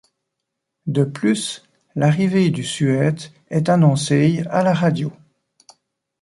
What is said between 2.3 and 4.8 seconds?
du suête est annoncée à la